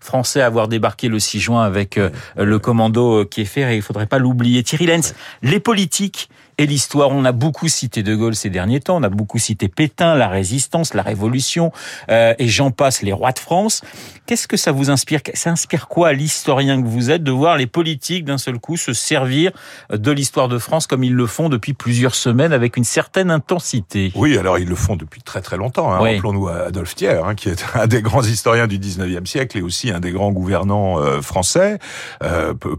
Français 0.00 0.40
à 0.40 0.46
avoir 0.46 0.68
débarqué 0.68 1.08
le 1.08 1.18
6 1.18 1.40
juin 1.40 1.62
avec 1.62 1.98
le 2.36 2.58
commando 2.58 3.20
euh, 3.20 3.24
qui 3.24 3.42
est 3.42 3.46
fait 3.46 3.62
et 3.72 3.76
il 3.76 3.82
faudrait 3.82 4.06
pas 4.06 4.18
l'oublier. 4.18 4.62
Thierry 4.62 4.86
Lenz, 4.86 5.14
les 5.42 5.60
politiques 5.60 6.28
et 6.58 6.66
l'histoire. 6.66 7.10
On 7.10 7.24
a 7.24 7.32
beaucoup 7.32 7.68
cité 7.68 8.02
De 8.02 8.14
Gaulle 8.14 8.34
ces 8.34 8.50
derniers 8.50 8.80
temps, 8.80 8.96
on 8.96 9.02
a 9.02 9.08
beaucoup 9.08 9.38
cité 9.38 9.68
Pétain, 9.68 10.14
la 10.14 10.28
résistance, 10.28 10.94
la 10.94 11.02
révolution, 11.02 11.72
euh, 12.10 12.34
et 12.38 12.48
j'en 12.48 12.70
passe, 12.70 13.02
les 13.02 13.12
rois 13.12 13.32
de 13.32 13.38
France. 13.38 13.82
Qu'est-ce 14.26 14.48
que 14.48 14.56
ça 14.56 14.72
vous 14.72 14.90
inspire? 14.90 15.20
Ça 15.34 15.50
inspire 15.50 15.88
quoi 15.88 16.08
à 16.08 16.12
l'historien 16.12 16.80
que 16.80 16.86
vous 16.86 17.10
êtes 17.10 17.22
de 17.22 17.32
voir 17.32 17.56
les 17.56 17.66
politiques 17.66 18.24
d'un 18.24 18.38
seul 18.38 18.58
coup 18.58 18.76
se 18.76 18.92
servir 18.92 19.50
de 19.92 20.10
l'histoire 20.10 20.48
de 20.48 20.58
France 20.58 20.86
comme 20.86 21.04
ils 21.04 21.14
le 21.14 21.26
font 21.26 21.48
depuis 21.48 21.74
plusieurs 21.74 22.14
semaines 22.14 22.52
avec 22.52 22.76
une 22.76 22.84
certaine 22.84 23.30
intensité? 23.30 24.12
Oui, 24.14 24.38
alors 24.38 24.58
ils 24.58 24.68
le 24.68 24.76
font 24.76 24.96
depuis 24.96 25.22
très 25.22 25.42
très 25.42 25.56
longtemps. 25.56 25.92
Hein. 25.92 25.98
Rappelons-nous 25.98 26.48
Adolphe 26.48 26.94
Thiers, 26.94 27.20
hein, 27.24 27.34
qui 27.34 27.48
est 27.48 27.64
un 27.74 27.86
des 27.86 28.00
grands 28.00 28.22
historiens 28.22 28.66
du 28.66 28.78
19e 28.78 29.26
siècle 29.26 29.33
siècle 29.34 29.58
et 29.58 29.62
aussi 29.62 29.90
un 29.90 29.98
des 29.98 30.12
grands 30.12 30.30
gouvernants 30.30 31.00
français. 31.20 31.78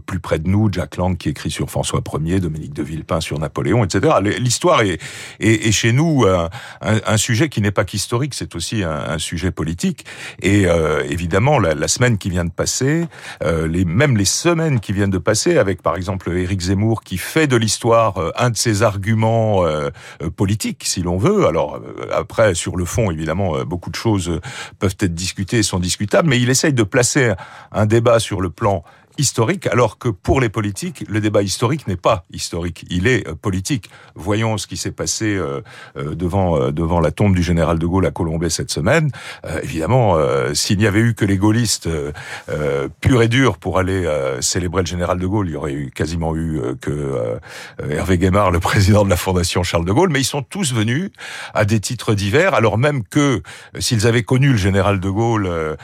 plus 0.06 0.20
près 0.20 0.38
de 0.38 0.48
nous, 0.48 0.70
Jack 0.72 0.96
Lang 0.96 1.16
qui 1.16 1.28
écrit 1.28 1.50
sur 1.50 1.70
François 1.70 2.00
Ier, 2.24 2.40
Dominique 2.40 2.72
de 2.72 2.82
Villepin 2.82 3.20
sur 3.20 3.38
Napoléon, 3.38 3.84
etc. 3.84 4.14
L'histoire 4.38 4.80
est, 4.80 4.98
est, 5.40 5.72
chez 5.72 5.92
nous 5.92 6.24
un, 6.26 6.48
un, 6.80 7.16
sujet 7.16 7.48
qui 7.48 7.60
n'est 7.60 7.72
pas 7.72 7.84
qu'historique, 7.84 8.32
c'est 8.34 8.54
aussi 8.54 8.82
un, 8.82 9.18
sujet 9.18 9.50
politique. 9.50 10.06
Et 10.40 10.66
évidemment, 11.08 11.58
la, 11.58 11.88
semaine 11.88 12.16
qui 12.16 12.30
vient 12.30 12.44
de 12.44 12.50
passer, 12.50 13.06
même 13.42 14.16
les 14.16 14.24
semaines 14.24 14.80
qui 14.80 14.92
viennent 14.92 15.10
de 15.10 15.18
passer, 15.18 15.58
avec 15.58 15.82
par 15.82 15.96
exemple 15.96 16.30
Éric 16.30 16.60
Zemmour 16.60 17.02
qui 17.02 17.18
fait 17.18 17.46
de 17.46 17.56
l'histoire 17.56 18.32
un 18.36 18.50
de 18.50 18.56
ses 18.56 18.82
arguments 18.82 19.64
politiques, 20.36 20.84
si 20.86 21.02
l'on 21.02 21.18
veut. 21.18 21.46
Alors 21.46 21.80
après, 22.12 22.54
sur 22.54 22.76
le 22.76 22.84
fond, 22.84 23.10
évidemment, 23.10 23.64
beaucoup 23.64 23.90
de 23.90 23.96
choses 23.96 24.40
peuvent 24.78 24.96
être 25.00 25.14
discutées 25.14 25.58
et 25.58 25.62
sont 25.62 25.80
discutables, 25.80 26.28
mais 26.28 26.35
il 26.36 26.50
essaye 26.50 26.72
de 26.72 26.82
placer 26.82 27.32
un 27.72 27.86
débat 27.86 28.18
sur 28.18 28.40
le 28.40 28.50
plan 28.50 28.84
historique, 29.18 29.66
alors 29.66 29.98
que 29.98 30.08
pour 30.08 30.40
les 30.40 30.48
politiques, 30.48 31.04
le 31.08 31.20
débat 31.20 31.42
historique 31.42 31.86
n'est 31.86 31.96
pas 31.96 32.24
historique, 32.32 32.84
il 32.90 33.06
est 33.06 33.26
euh, 33.28 33.34
politique. 33.34 33.90
Voyons 34.14 34.58
ce 34.58 34.66
qui 34.66 34.76
s'est 34.76 34.92
passé 34.92 35.34
euh, 35.34 35.62
euh, 35.96 36.14
devant 36.14 36.70
devant 36.70 37.00
la 37.00 37.10
tombe 37.10 37.34
du 37.34 37.42
général 37.42 37.78
de 37.78 37.86
Gaulle 37.86 38.06
à 38.06 38.10
Colombey 38.10 38.50
cette 38.50 38.70
semaine. 38.70 39.10
évidemment, 39.62 40.16
s'il 40.54 40.78
n'y 40.78 40.86
avait 40.86 41.00
eu 41.00 41.14
que 41.14 41.24
les 41.24 41.36
gaullistes 41.36 41.88
purs 43.00 43.22
et 43.22 43.28
durs 43.28 43.58
pour 43.58 43.78
aller 43.78 44.08
célébrer 44.40 44.82
le 44.82 44.86
général 44.86 45.18
de 45.18 45.26
Gaulle, 45.26 45.48
il 45.48 45.52
y 45.52 45.56
aurait 45.56 45.72
eu 45.72 45.90
quasiment 45.90 46.36
eu 46.36 46.60
que 46.80 47.38
Hervé 47.88 48.18
Guémard, 48.18 48.50
le 48.50 48.60
président 48.70 49.04
de 49.04 49.10
la 49.10 49.16
Fondation 49.16 49.62
Charles 49.62 49.84
de 49.84 49.92
Gaulle, 49.92 50.10
mais 50.10 50.20
ils 50.20 50.24
sont 50.24 50.42
tous 50.42 50.72
venus 50.72 51.10
à 51.54 51.64
des 51.64 51.80
titres 51.80 52.14
divers, 52.14 52.54
alors 52.54 52.78
même 52.78 53.04
que 53.04 53.42
s'ils 53.78 54.06
avaient 54.06 54.24
connu 54.24 54.52
le 54.52 54.58
général 54.58 55.00
de 55.00 55.10
Gaulle 55.10 55.76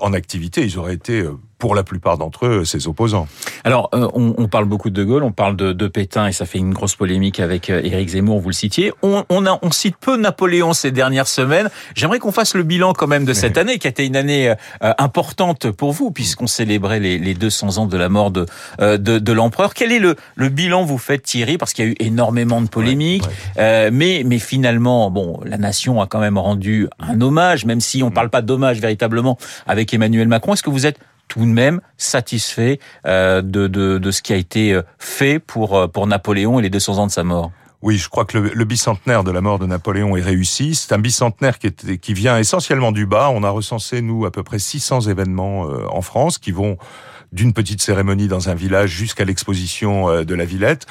en 0.00 0.12
activité, 0.12 0.64
ils 0.64 0.78
auraient 0.78 0.94
été 0.94 1.26
pour 1.58 1.74
la 1.74 1.82
plupart 1.82 2.18
d'entre 2.18 2.46
eux, 2.46 2.64
ses 2.64 2.86
opposants. 2.86 3.26
Alors, 3.64 3.90
euh, 3.92 4.08
on, 4.14 4.34
on, 4.38 4.48
parle 4.48 4.66
beaucoup 4.66 4.90
de 4.90 4.94
De 4.94 5.04
Gaulle, 5.04 5.24
on 5.24 5.32
parle 5.32 5.56
de, 5.56 5.72
de, 5.72 5.88
Pétain, 5.88 6.28
et 6.28 6.32
ça 6.32 6.46
fait 6.46 6.58
une 6.58 6.72
grosse 6.72 6.94
polémique 6.94 7.40
avec 7.40 7.68
euh, 7.68 7.80
Éric 7.82 8.10
Zemmour, 8.10 8.40
vous 8.40 8.48
le 8.48 8.54
citiez. 8.54 8.92
On, 9.02 9.24
on, 9.28 9.44
a, 9.44 9.58
on 9.62 9.70
cite 9.70 9.96
peu 9.96 10.16
Napoléon 10.16 10.72
ces 10.72 10.92
dernières 10.92 11.26
semaines. 11.26 11.68
J'aimerais 11.94 12.20
qu'on 12.20 12.32
fasse 12.32 12.54
le 12.54 12.62
bilan 12.62 12.92
quand 12.92 13.08
même 13.08 13.24
de 13.24 13.32
cette 13.32 13.58
année, 13.58 13.78
qui 13.78 13.88
a 13.88 13.90
été 13.90 14.06
une 14.06 14.16
année 14.16 14.50
euh, 14.50 14.92
importante 14.98 15.70
pour 15.72 15.92
vous, 15.92 16.10
puisqu'on 16.10 16.46
célébrait 16.46 17.00
les, 17.00 17.18
les, 17.18 17.34
200 17.34 17.78
ans 17.78 17.86
de 17.86 17.96
la 17.96 18.08
mort 18.08 18.30
de, 18.30 18.46
de, 18.80 18.96
de 18.96 19.32
l'empereur. 19.32 19.74
Quel 19.74 19.92
est 19.92 19.98
le, 19.98 20.16
le 20.36 20.48
bilan 20.48 20.84
vous 20.84 20.98
faites, 20.98 21.22
Thierry? 21.22 21.58
Parce 21.58 21.72
qu'il 21.72 21.84
y 21.84 21.88
a 21.88 21.90
eu 21.90 21.96
énormément 21.98 22.60
de 22.60 22.68
polémiques, 22.68 23.24
mais, 23.56 24.22
mais 24.24 24.38
finalement, 24.38 25.10
bon, 25.10 25.40
la 25.44 25.58
nation 25.58 26.00
a 26.00 26.06
quand 26.06 26.20
même 26.20 26.38
rendu 26.38 26.88
un 27.00 27.20
hommage, 27.20 27.64
même 27.64 27.80
si 27.80 28.02
on 28.02 28.10
ne 28.10 28.14
parle 28.14 28.30
pas 28.30 28.42
d'hommage 28.42 28.80
véritablement 28.80 29.38
avec 29.66 29.92
Emmanuel 29.92 30.28
Macron. 30.28 30.54
Est-ce 30.54 30.62
que 30.62 30.70
vous 30.70 30.86
êtes 30.86 30.98
tout 31.28 31.40
de 31.40 31.46
même 31.46 31.80
satisfait 31.96 32.80
euh, 33.06 33.42
de, 33.42 33.66
de, 33.66 33.98
de, 33.98 34.10
ce 34.10 34.22
qui 34.22 34.32
a 34.32 34.36
été 34.36 34.72
euh, 34.72 34.82
fait 34.98 35.38
pour, 35.38 35.76
euh, 35.76 35.86
pour 35.86 36.06
Napoléon 36.06 36.58
et 36.58 36.62
les 36.62 36.70
200 36.70 36.98
ans 36.98 37.06
de 37.06 37.12
sa 37.12 37.24
mort 37.24 37.52
oui, 37.80 37.96
je 37.96 38.08
crois 38.08 38.24
que 38.24 38.36
le, 38.36 38.64
bicentenaire 38.64 39.22
de 39.22 39.30
la 39.30 39.40
mort 39.40 39.60
de 39.60 39.66
Napoléon 39.66 40.16
est 40.16 40.20
réussi. 40.20 40.74
C'est 40.74 40.92
un 40.92 40.98
bicentenaire 40.98 41.60
qui, 41.60 41.68
est, 41.68 41.98
qui 41.98 42.12
vient 42.12 42.36
essentiellement 42.36 42.90
du 42.90 43.06
bas. 43.06 43.30
On 43.30 43.44
a 43.44 43.50
recensé, 43.50 44.02
nous, 44.02 44.26
à 44.26 44.32
peu 44.32 44.42
près 44.42 44.58
600 44.58 45.02
événements 45.02 45.68
en 45.88 46.02
France 46.02 46.38
qui 46.38 46.50
vont 46.50 46.76
d'une 47.32 47.52
petite 47.52 47.82
cérémonie 47.82 48.28
dans 48.28 48.48
un 48.48 48.54
village 48.54 48.90
jusqu'à 48.90 49.24
l'exposition 49.24 50.24
de 50.24 50.34
la 50.34 50.44
Villette 50.44 50.86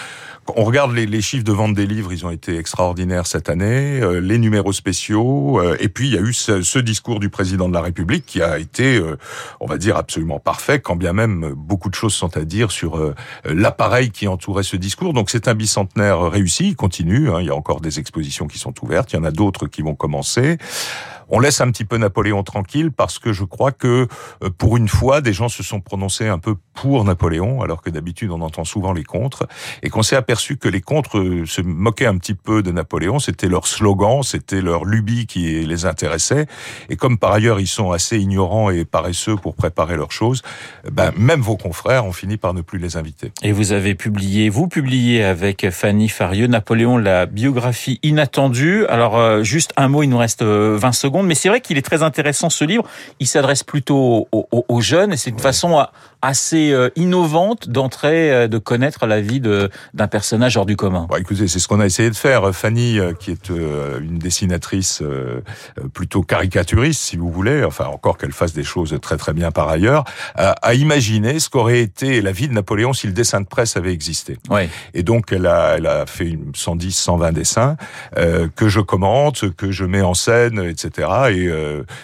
on 0.56 0.64
regarde 0.64 0.94
les, 0.94 1.22
chiffres 1.22 1.44
de 1.44 1.52
vente 1.52 1.74
des 1.74 1.86
livres, 1.86 2.14
ils 2.14 2.26
ont 2.26 2.32
été 2.32 2.58
extraordinaires 2.58 3.28
cette 3.28 3.50
année, 3.50 4.00
euh, 4.02 4.20
les 4.20 4.38
numéros 4.38 4.74
spéciaux, 4.74 5.60
euh, 5.60 5.78
et 5.80 5.90
puis 5.90 6.08
il 6.08 6.14
y 6.14 6.18
a 6.18 6.22
eu 6.22 6.34
ce, 6.34 6.80
discours 6.80 7.20
du 7.20 7.30
président 7.30 7.68
de 7.68 7.74
la 7.74 7.82
République 7.82 8.26
qui 8.26 8.42
a 8.42 8.60
été, 8.60 8.98
euh, 8.98 9.18
on 9.60 9.66
va 9.66 9.78
dire, 9.78 9.98
absolument 9.98 10.40
parfait, 10.40 10.80
quand 10.80 10.96
bien 10.96 11.14
même 11.14 11.54
beaucoup 11.56 11.90
de 11.90 11.96
choses 11.96 12.14
sont 12.14 12.38
à 12.38 12.46
dire 12.46 12.72
sur 12.72 13.14
l'appareil 13.46 14.12
qui 14.12 14.28
entourait 14.28 14.64
ce 14.64 14.78
discours. 14.78 15.14
Donc 15.14 15.30
c'est 15.30 15.48
un 15.48 15.56
bicentenaire 15.56 16.22
réussi, 16.22 16.70
il 16.70 16.76
continue, 16.76 17.30
hein, 17.30 17.42
il 17.42 17.48
y 17.48 17.50
a 17.50 17.56
encore 17.56 17.82
des 17.82 18.00
expositions 18.00 18.48
qui 18.48 18.60
sont 18.60 18.74
ouvertes, 18.84 19.14
il 19.14 19.18
y 19.18 19.20
en 19.20 19.24
a 19.24 19.32
d'autres 19.32 19.68
qui 19.68 19.82
vont 19.82 19.96
commencer. 19.96 20.58
On 21.30 21.40
laisse 21.40 21.62
un 21.62 21.72
petit 21.72 21.86
peu 21.86 21.98
Napoléon 21.98 22.44
tranquille 22.44 22.92
parce 22.92 23.20
que 23.20 23.34
je 23.34 23.44
crois 23.44 23.72
que 23.72 24.08
pour 24.58 24.78
une 24.78 24.88
fois, 24.88 25.22
des 25.22 25.34
gens 25.34 25.50
se 25.50 25.64
sont 25.64 25.82
prononcés 25.82 26.28
un 26.28 26.40
peu 26.40 26.56
pour 26.74 27.04
Napoléon, 27.04 27.62
alors 27.62 27.82
que 27.82 27.90
d'habitude 27.90 28.30
on 28.32 28.42
entend 28.42 28.64
souvent 28.64 28.94
les 28.94 29.04
contre, 29.04 29.48
et 29.82 29.90
qu'on 29.90 30.04
s'est 30.04 30.16
aperçu 30.16 30.58
que 30.58 30.70
les 30.70 30.82
contres 30.82 31.18
euh, 31.18 31.46
se 31.46 31.62
moquaient 31.62 32.06
un 32.06 32.18
petit 32.18 32.36
peu 32.36 32.62
de 32.62 32.72
Napoléon. 32.72 33.20
C'était 33.20 33.48
leur 33.48 33.68
slogan, 33.68 34.22
c'était 34.22 34.62
leur 34.62 34.86
lubie 34.86 35.26
qui 35.26 35.66
les 35.66 35.86
intéressait. 35.86 36.46
Et 36.90 36.96
comme 36.96 37.18
par 37.18 37.34
ailleurs 37.34 37.60
ils 37.60 37.68
sont 37.68 37.92
assez 37.92 38.20
ignorants 38.20 38.70
et 38.70 38.86
paresseux 38.86 39.36
pour 39.36 39.56
préparer 39.56 39.96
leurs 39.96 40.12
choses, 40.12 40.44
ben 40.92 41.12
même 41.18 41.42
vos 41.42 41.58
confrères 41.58 42.06
ont 42.06 42.14
fini 42.14 42.38
par 42.38 42.54
ne 42.54 42.62
plus 42.62 42.80
les 42.80 42.96
inviter. 42.96 43.32
Et 43.42 43.52
vous 43.52 43.72
avez 43.72 43.96
publié, 43.96 44.50
vous 44.50 44.68
publiez 44.68 45.24
avec 45.24 45.70
Fanny 45.72 46.10
Farieux, 46.10 46.48
Napoléon, 46.48 46.98
la 46.98 47.26
biographie 47.26 48.00
inattendue. 48.04 48.86
Alors 48.86 49.18
euh, 49.18 49.44
juste 49.44 49.74
un 49.78 49.88
mot, 49.88 50.04
il 50.04 50.10
nous 50.10 50.18
reste 50.18 50.44
20 50.44 50.48
euh, 50.48 50.92
secondes, 51.18 51.28
mais 51.28 51.36
c'est 51.36 51.50
vrai 51.50 51.62
qu'il 51.62 51.78
est 51.78 51.86
très 51.86 52.04
intéressant 52.04 52.50
ce 52.50 52.64
livre. 52.64 52.84
Il 53.20 53.28
s'adresse 53.28 53.64
plutôt 53.64 54.28
aux, 54.32 54.82
jeunes 54.82 55.14
et 55.14 55.18
c'est 55.18 55.30
une 55.30 55.40
façon 55.40 55.86
assez 56.22 56.74
innovante 56.96 57.70
d'entrer, 57.70 58.48
de 58.48 58.58
connaître 58.58 59.06
la 59.06 59.22
vie 59.22 59.40
d'un 59.40 60.08
personnage 60.08 60.58
hors 60.58 60.66
du 60.66 60.76
commun. 60.76 61.08
Bah, 61.10 61.20
écoutez, 61.20 61.48
c'est 61.48 61.60
ce 61.60 61.68
qu'on 61.68 61.80
a 61.80 61.86
essayé 61.86 62.10
de 62.10 62.16
faire. 62.16 62.54
Fanny, 62.54 63.00
euh, 63.00 63.14
qui 63.14 63.32
est 63.32 63.52
euh, 63.52 64.00
une 64.00 64.18
dessinatrice 64.18 65.02
euh, 65.02 65.42
plutôt 65.94 66.22
caricaturiste, 66.22 67.02
si 67.02 67.18
vous 67.18 67.32
voulez, 67.32 67.64
enfin 67.64 67.86
encore 67.86 68.18
qu'elle 68.18 68.32
fasse 68.32 68.54
des 68.54 68.64
choses 68.64 68.98
très 69.02 69.18
très 69.18 69.34
bien 69.34 69.52
par 69.52 69.70
ailleurs, 69.70 70.04
a 70.36 70.74
imaginé 70.74 71.40
ce 71.40 71.50
qu'aurait 71.50 71.82
été 71.82 72.22
la 72.22 72.32
vie 72.32 72.48
de 72.48 72.54
Napoléon 72.54 72.94
si 72.94 73.08
le 73.08 73.14
dessin 73.14 73.42
de 73.42 73.46
presse 73.46 73.78
avait 73.78 73.94
existé. 73.94 74.38
Ouais. 74.50 74.70
Et 74.94 75.04
donc 75.04 75.32
elle 75.32 75.46
a, 75.46 75.76
elle 75.78 75.88
a 75.88 76.06
fait 76.06 76.38
110, 76.54 76.92
120 76.92 77.32
dessins 77.32 77.78
que 78.56 78.68
je 78.68 78.80
commente, 78.80 79.56
que 79.56 79.72
je 79.72 79.86
mets 79.86 80.02
en 80.02 80.14
scène, 80.14 80.60
etc. 80.60 81.07
Et 81.32 81.50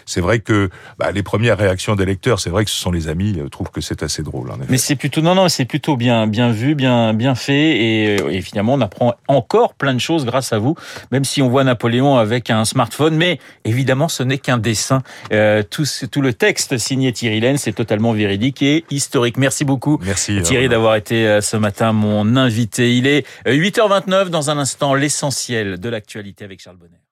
c'est 0.05 0.21
vrai 0.21 0.39
que 0.39 0.69
bah, 0.97 1.11
les 1.11 1.23
premières 1.23 1.57
réactions 1.57 1.95
des 1.95 2.05
lecteurs, 2.05 2.39
c'est 2.39 2.49
vrai 2.49 2.65
que 2.65 2.71
ce 2.71 2.77
sont 2.77 2.91
les 2.91 3.07
amis, 3.07 3.37
trouvent 3.51 3.71
que 3.71 3.81
c'est 3.81 4.03
assez 4.03 4.23
drôle. 4.23 4.51
En 4.51 4.55
effet. 4.55 4.65
Mais 4.69 4.77
c'est 4.77 4.95
plutôt 4.95 5.21
non 5.21 5.35
non, 5.35 5.49
c'est 5.49 5.65
plutôt 5.65 5.97
bien 5.97 6.27
bien 6.27 6.51
vu, 6.51 6.75
bien 6.75 7.13
bien 7.13 7.35
fait 7.35 7.77
et 7.77 8.03
et, 8.29 8.41
finalement, 8.41 8.73
on 8.73 8.81
apprend 8.81 9.15
encore 9.27 9.73
plein 9.73 9.93
de 9.93 9.99
choses 9.99 10.25
grâce 10.25 10.53
à 10.53 10.59
vous, 10.59 10.75
même 11.11 11.23
si 11.23 11.41
on 11.41 11.49
voit 11.49 11.63
Napoléon 11.63 12.17
avec 12.17 12.49
un 12.49 12.65
smartphone. 12.65 13.15
Mais 13.15 13.39
évidemment, 13.65 14.07
ce 14.07 14.23
n'est 14.23 14.37
qu'un 14.37 14.57
dessin. 14.57 15.01
Euh, 15.31 15.63
tout, 15.63 15.85
tout 16.11 16.21
le 16.21 16.33
texte 16.33 16.77
signé 16.77 17.13
Thierry 17.13 17.39
Laine, 17.39 17.57
c'est 17.57 17.73
totalement 17.73 18.13
véridique 18.13 18.61
et 18.61 18.85
historique. 18.89 19.37
Merci 19.37 19.65
beaucoup, 19.65 19.99
Merci, 20.03 20.41
Thierry, 20.41 20.69
d'avoir 20.69 20.95
été 20.95 21.27
euh, 21.27 21.41
ce 21.41 21.57
matin 21.57 21.93
mon 21.93 22.35
invité. 22.35 22.95
Il 22.95 23.07
est 23.07 23.25
8h29 23.45 24.29
dans 24.29 24.49
un 24.49 24.57
instant, 24.57 24.93
l'essentiel 24.93 25.79
de 25.79 25.89
l'actualité 25.89 26.43
avec 26.45 26.61
Charles 26.61 26.77
Bonnet. 26.77 27.02